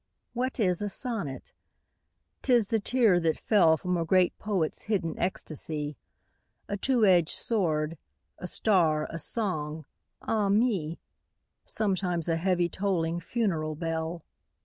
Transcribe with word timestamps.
What 0.33 0.59
is 0.59 0.81
a 0.81 0.89
sonnet? 0.89 1.53
'T 2.41 2.51
is 2.51 2.69
the 2.69 2.79
tear 2.79 3.19
that 3.19 3.37
fell 3.37 3.77
From 3.77 3.97
a 3.97 4.03
great 4.03 4.35
poet's 4.39 4.85
hidden 4.89 5.13
ecstasy; 5.19 5.95
A 6.67 6.75
two 6.75 7.05
edged 7.05 7.29
sword, 7.35 7.99
a 8.39 8.47
star, 8.47 9.05
a 9.11 9.19
song— 9.19 9.85
ah 10.23 10.49
me 10.49 10.93
I 10.93 10.97
Sometimes 11.65 12.27
a 12.27 12.37
heavy 12.37 12.67
tolling 12.67 13.19
funeral 13.19 13.75
bell. 13.75 14.25